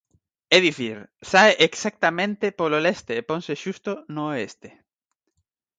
[0.55, 0.97] É dicir,
[1.31, 4.69] sae "exactamente polo leste e ponse xusto no oeste".